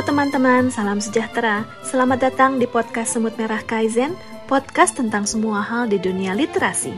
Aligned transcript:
Teman-teman, 0.00 0.72
salam 0.72 0.96
sejahtera. 0.96 1.68
Selamat 1.84 2.24
datang 2.24 2.56
di 2.56 2.64
podcast 2.64 3.20
Semut 3.20 3.36
Merah 3.36 3.60
Kaizen, 3.60 4.16
podcast 4.48 4.96
tentang 4.96 5.28
semua 5.28 5.60
hal 5.60 5.92
di 5.92 6.00
dunia 6.00 6.32
literasi. 6.32 6.96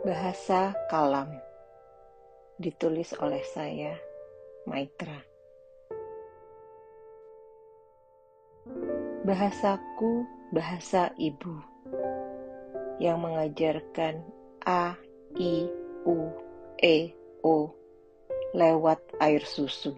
Bahasa 0.00 0.72
Kalam 0.88 1.28
ditulis 2.56 3.12
oleh 3.20 3.44
saya 3.52 3.92
Maitra 4.64 5.33
Bahasaku 9.24 10.28
bahasa 10.52 11.08
ibu 11.16 11.56
yang 13.00 13.24
mengajarkan 13.24 14.20
A, 14.68 15.00
I, 15.40 15.64
U, 16.04 16.28
E, 16.76 17.16
O 17.40 17.72
lewat 18.52 19.00
air 19.24 19.40
susu 19.48 19.96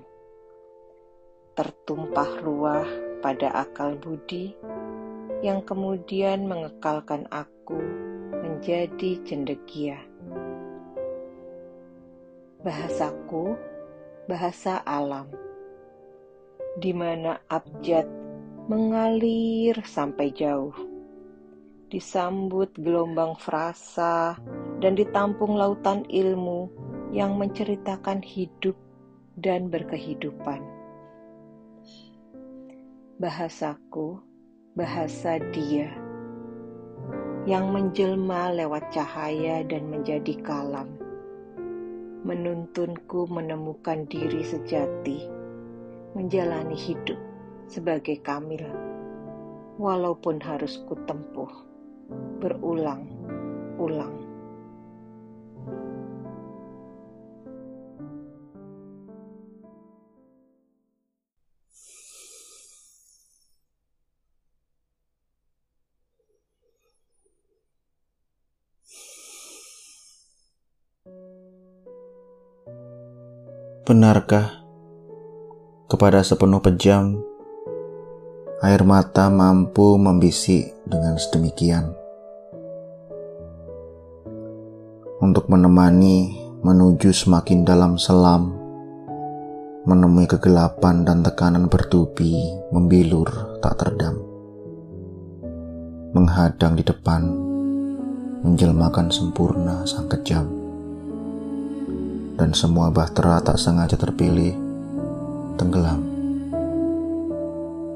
tertumpah 1.58 2.38
ruah 2.38 2.86
pada 3.18 3.66
akal 3.66 3.98
budi 3.98 4.54
yang 5.42 5.58
kemudian 5.66 6.46
mengekalkan 6.46 7.26
aku 7.26 7.82
menjadi 8.30 9.26
cendekia. 9.26 9.98
Bahasaku, 12.62 13.58
bahasa 14.30 14.78
alam, 14.86 15.26
di 16.78 16.94
mana 16.94 17.42
abjad 17.50 18.15
mengalir 18.66 19.78
sampai 19.86 20.34
jauh, 20.34 20.74
disambut 21.86 22.74
gelombang 22.74 23.38
frasa 23.38 24.34
dan 24.82 24.98
ditampung 24.98 25.54
lautan 25.54 26.02
ilmu 26.10 26.66
yang 27.14 27.38
menceritakan 27.38 28.18
hidup 28.26 28.74
dan 29.38 29.70
berkehidupan. 29.70 30.66
Bahasaku, 33.22 34.18
bahasa 34.74 35.38
dia 35.54 35.94
yang 37.46 37.70
menjelma 37.70 38.50
lewat 38.50 38.90
cahaya 38.90 39.62
dan 39.62 39.86
menjadi 39.94 40.42
kalam, 40.42 40.90
menuntunku 42.26 43.30
menemukan 43.30 44.10
diri 44.10 44.42
sejati, 44.42 45.22
menjalani 46.18 46.74
hidup 46.74 47.25
sebagai 47.66 48.22
kamil, 48.22 48.62
walaupun 49.76 50.40
harus 50.40 50.80
kutempuh 50.86 51.50
berulang-ulang. 52.40 54.26
Benarkah 73.86 74.66
kepada 75.86 76.18
sepenuh 76.26 76.58
pejam 76.58 77.22
air 78.66 78.82
mata 78.82 79.30
mampu 79.30 79.94
membisik 79.94 80.74
dengan 80.90 81.14
sedemikian. 81.14 81.86
Untuk 85.22 85.46
menemani 85.46 86.34
menuju 86.66 87.14
semakin 87.14 87.62
dalam 87.62 87.94
selam 87.94 88.58
menemui 89.86 90.26
kegelapan 90.26 91.06
dan 91.06 91.22
tekanan 91.22 91.70
bertubi 91.70 92.42
membilur 92.74 93.30
tak 93.62 93.78
terdam. 93.78 94.18
Menghadang 96.10 96.74
di 96.74 96.82
depan 96.82 97.22
menjelmakan 98.42 99.14
sempurna 99.14 99.86
sang 99.86 100.10
kejam 100.10 100.50
dan 102.34 102.50
semua 102.50 102.90
bahtera 102.90 103.38
tak 103.46 103.62
sengaja 103.62 103.94
terpilih 103.94 104.58
tenggelam. 105.54 106.15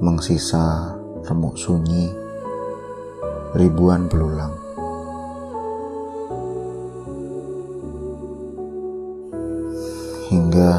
Mengsisa 0.00 0.96
remuk 1.28 1.60
sunyi 1.60 2.08
ribuan 3.52 4.08
belulang. 4.08 4.56
Hingga 10.32 10.72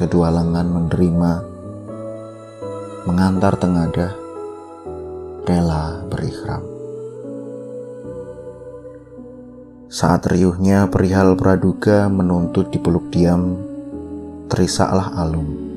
kedua 0.00 0.32
lengan 0.32 0.72
menerima 0.72 1.32
mengantar 3.04 3.60
tengadah 3.60 4.16
rela 5.44 6.00
berikhram. 6.08 6.64
Saat 9.92 10.32
riuhnya 10.32 10.88
perihal 10.88 11.36
praduga 11.36 12.08
menuntut 12.08 12.72
dipeluk 12.72 13.12
diam, 13.12 13.60
terisaklah 14.48 15.12
alum. 15.12 15.67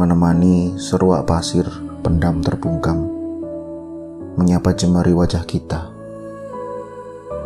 Menemani 0.00 0.80
seruak 0.80 1.28
pasir 1.28 1.68
pendam 2.00 2.40
terbungkam, 2.40 3.04
menyapa 4.40 4.72
jemari 4.72 5.12
wajah 5.12 5.44
kita, 5.44 5.92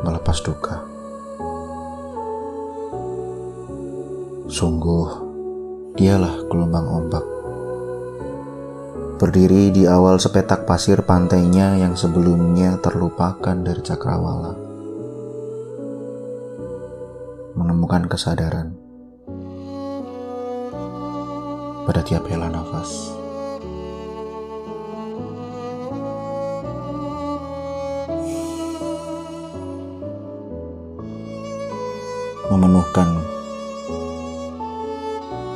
melepas 0.06 0.38
duka. 0.38 0.86
Sungguh, 4.46 5.08
dialah 5.98 6.46
gelombang 6.46 6.86
ombak. 6.86 7.26
Berdiri 9.18 9.74
di 9.74 9.90
awal 9.90 10.22
sepetak 10.22 10.62
pasir 10.62 11.02
pantainya 11.02 11.74
yang 11.74 11.98
sebelumnya 11.98 12.78
terlupakan 12.78 13.58
dari 13.66 13.82
cakrawala 13.82 14.54
menemukan 17.58 18.06
kesadaran 18.10 18.83
pada 21.84 22.00
tiap 22.00 22.24
hela 22.28 22.48
nafas. 22.48 23.12
Memenuhkan 32.48 33.08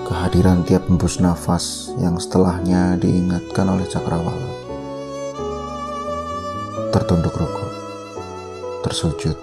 kehadiran 0.09 0.65
tiap 0.65 0.89
hembus 0.89 1.21
nafas 1.21 1.93
yang 2.01 2.17
setelahnya 2.17 2.97
diingatkan 3.01 3.69
oleh 3.69 3.85
cakrawala. 3.89 4.49
Tertunduk 6.89 7.37
rukuk, 7.37 7.73
tersujud, 8.85 9.37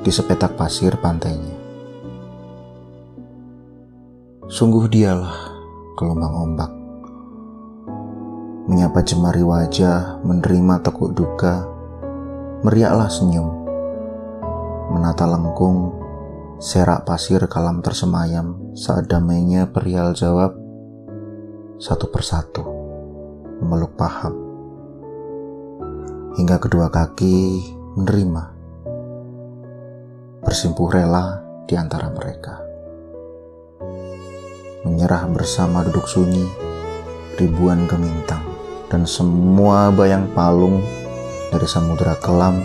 di 0.00 0.10
sepetak 0.10 0.54
pasir 0.54 0.94
pantainya. 0.96 1.58
Sungguh 4.50 4.86
dialah 4.90 5.49
gelombang 6.00 6.32
ombak. 6.32 6.72
Menyapa 8.72 9.04
jemari 9.04 9.44
wajah, 9.44 10.24
menerima 10.24 10.80
tekuk 10.80 11.12
duka, 11.12 11.68
meriaklah 12.64 13.12
senyum. 13.12 13.68
Menata 14.96 15.28
lengkung, 15.28 15.92
serak 16.56 17.04
pasir 17.04 17.44
kalam 17.52 17.84
tersemayam 17.84 18.72
saat 18.72 19.12
damainya 19.12 19.68
perihal 19.68 20.16
jawab 20.16 20.56
satu 21.76 22.08
persatu, 22.08 22.64
memeluk 23.60 23.92
paham. 24.00 24.32
Hingga 26.40 26.56
kedua 26.64 26.88
kaki 26.88 27.60
menerima 28.00 28.44
bersimpuh 30.40 30.88
rela 30.88 31.44
di 31.68 31.76
antara 31.76 32.08
mereka. 32.08 32.69
Menyerah 34.80 35.28
bersama 35.28 35.84
duduk 35.84 36.08
sunyi, 36.08 36.48
ribuan 37.36 37.84
gemintang, 37.84 38.40
dan 38.88 39.04
semua 39.04 39.92
bayang 39.92 40.24
palung 40.32 40.80
dari 41.52 41.68
samudera 41.68 42.16
kelam 42.16 42.64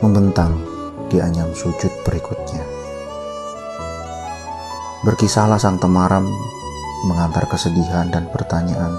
membentang 0.00 0.56
di 1.12 1.20
anyam 1.20 1.52
sujud 1.52 1.92
berikutnya. 2.08 2.64
Berkisahlah 5.04 5.60
sang 5.60 5.76
temaram 5.76 6.24
mengantar 7.04 7.44
kesedihan 7.52 8.08
dan 8.08 8.32
pertanyaan 8.32 8.96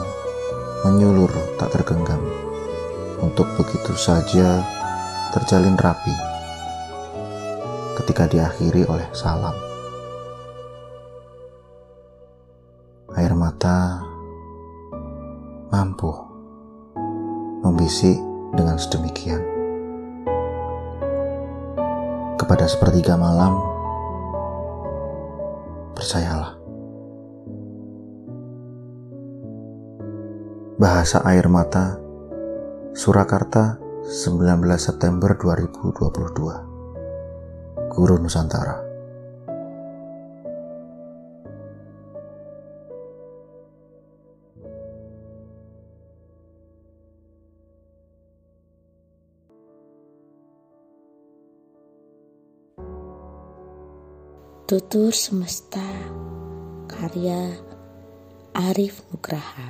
menyulur 0.86 1.34
tak 1.58 1.74
tergenggam 1.74 2.22
untuk 3.18 3.50
begitu 3.58 3.98
saja 3.98 4.62
terjalin 5.34 5.74
rapi 5.74 6.14
ketika 7.98 8.30
diakhiri 8.30 8.86
oleh 8.86 9.10
salam. 9.10 9.73
Kita 13.64 14.04
mampu 15.72 16.12
membisik 17.64 18.20
dengan 18.52 18.76
sedemikian. 18.76 19.40
Kepada 22.36 22.68
sepertiga 22.68 23.16
malam 23.16 23.56
percayalah. 25.96 26.60
Bahasa 30.76 31.24
air 31.24 31.48
mata 31.48 31.96
Surakarta 32.92 33.80
19 34.04 34.60
September 34.76 35.40
2022 35.40 37.96
Guru 37.96 38.16
Nusantara 38.20 38.83
Tutur 54.74 55.14
Semesta 55.14 55.86
Karya 56.90 57.62
Arif 58.58 59.06
Nugraha. 59.14 59.70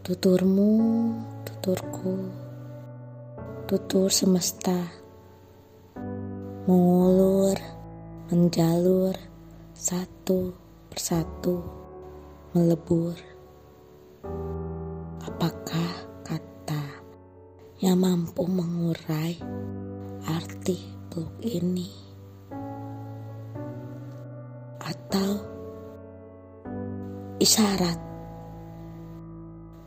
Tuturmu, 0.00 0.72
tuturku, 1.44 2.32
tutur 3.68 4.08
semesta. 4.08 4.80
Mengulur, 6.64 7.60
menjalur, 8.32 9.12
satu 9.76 10.56
persatu, 10.88 11.60
melebur. 12.56 13.12
Apakah 15.20 16.24
kata 16.24 17.04
yang 17.84 18.00
mampu 18.00 18.48
mengurai 18.48 19.36
arti 20.24 20.95
makhluk 21.16 21.48
ini, 21.48 21.88
atau 24.84 25.40
isyarat 27.40 27.96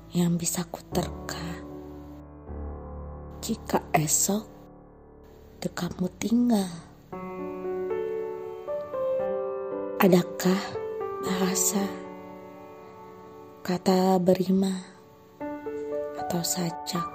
yang 0.09 0.41
bisa 0.41 0.65
kuterka 0.73 1.45
jika 3.45 3.77
esok 3.93 4.41
dekatmu 5.61 6.09
tinggal. 6.17 6.65
Adakah 10.01 10.61
bahasa 11.21 11.85
kata 13.61 14.17
berima 14.17 14.73
atau 16.25 16.41
sajak 16.41 17.05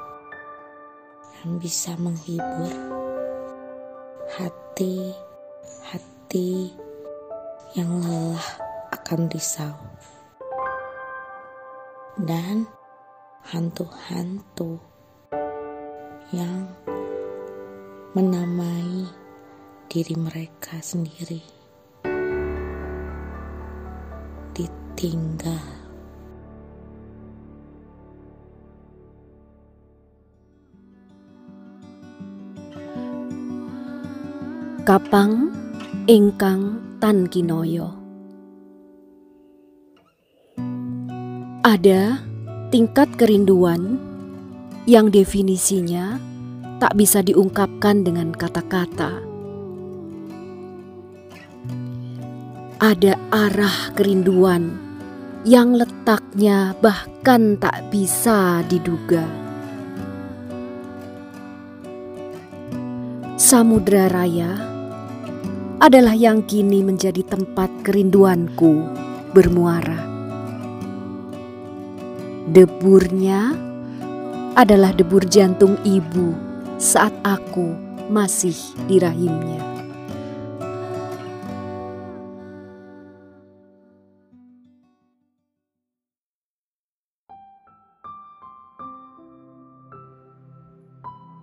yang 1.42 1.58
bisa 1.58 1.98
menghibur? 1.98 3.03
Hati-hati 4.34 5.14
yang 7.78 8.02
lelah 8.02 8.58
akan 8.90 9.30
risau. 9.30 9.78
Dan 12.18 12.66
hantu-hantu 13.46 14.82
yang 16.34 16.66
menamai 18.14 19.06
diri 19.86 20.14
mereka 20.18 20.82
sendiri 20.82 21.42
ditinggal 24.54 25.73
Kapang 34.84 35.48
ingkang 36.04 36.76
tan 37.00 37.24
kinoyo. 37.24 37.88
Ada 41.64 42.20
tingkat 42.68 43.16
kerinduan 43.16 43.96
yang 44.84 45.08
definisinya 45.08 46.20
tak 46.84 47.00
bisa 47.00 47.24
diungkapkan 47.24 48.04
dengan 48.04 48.28
kata-kata. 48.36 49.24
Ada 52.76 53.16
arah 53.32 53.96
kerinduan 53.96 54.68
yang 55.48 55.80
letaknya 55.80 56.76
bahkan 56.84 57.56
tak 57.56 57.88
bisa 57.88 58.60
diduga. 58.68 59.24
Samudra 63.40 64.12
Raya 64.12 64.73
adalah 65.84 66.16
yang 66.16 66.40
kini 66.48 66.80
menjadi 66.80 67.20
tempat 67.20 67.68
kerinduanku 67.84 68.88
bermuara. 69.36 70.00
Deburnya 72.48 73.52
adalah 74.56 74.96
debur 74.96 75.28
jantung 75.28 75.76
ibu 75.84 76.32
saat 76.80 77.12
aku 77.20 77.76
masih 78.08 78.56
di 78.88 78.96
rahimnya. 78.96 79.60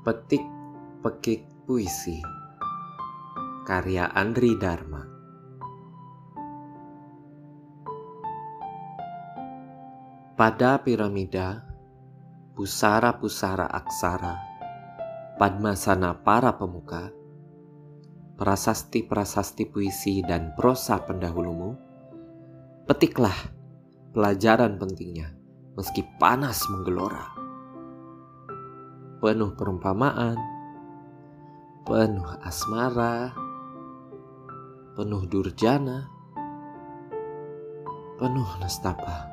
Petik 0.02 0.42
Pekik 1.06 1.46
Puisi 1.70 2.41
Karya 3.62 4.10
Andri 4.10 4.58
Dharma 4.58 5.06
Pada 10.34 10.82
piramida, 10.82 11.62
pusara-pusara 12.58 13.70
aksara, 13.70 14.34
padmasana 15.38 16.18
para 16.26 16.58
pemuka, 16.58 17.14
prasasti-prasasti 18.42 19.70
puisi 19.70 20.26
dan 20.26 20.58
prosa 20.58 20.98
pendahulumu, 21.06 21.78
petiklah 22.90 23.38
pelajaran 24.18 24.82
pentingnya 24.82 25.38
meski 25.78 26.02
panas 26.18 26.66
menggelora. 26.74 27.38
Penuh 29.22 29.54
perumpamaan, 29.54 30.42
penuh 31.86 32.26
asmara, 32.42 33.41
penuh 34.92 35.24
durjana, 35.24 36.04
penuh 38.20 38.52
nestapa. 38.60 39.32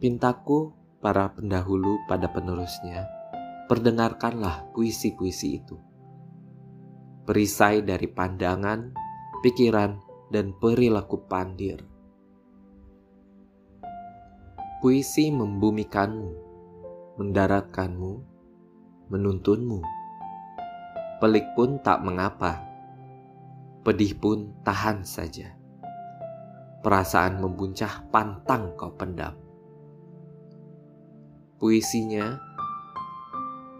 Pintaku 0.00 0.72
para 0.96 1.28
pendahulu 1.36 2.00
pada 2.08 2.32
penerusnya, 2.32 3.04
perdengarkanlah 3.68 4.72
puisi-puisi 4.72 5.60
itu. 5.60 5.76
Perisai 7.28 7.84
dari 7.84 8.08
pandangan, 8.08 8.96
pikiran, 9.44 10.00
dan 10.32 10.56
perilaku 10.56 11.28
pandir. 11.28 11.84
Puisi 14.80 15.28
membumikanmu, 15.28 16.30
mendaratkanmu, 17.20 18.12
menuntunmu. 19.12 19.80
Pelik 21.20 21.52
pun 21.52 21.82
tak 21.82 22.00
mengapa, 22.06 22.67
pedih 23.88 24.20
pun 24.20 24.52
tahan 24.68 25.00
saja. 25.00 25.56
Perasaan 26.84 27.40
membuncah 27.40 28.04
pantang 28.12 28.76
kau 28.76 28.92
pendam. 28.92 29.32
Puisinya, 31.56 32.36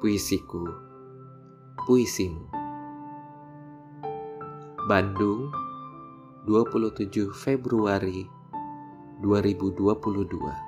puisiku, 0.00 0.64
puisimu. 1.84 2.48
Bandung, 4.88 5.52
27 6.48 7.28
Februari 7.28 8.24
2022 9.20 10.67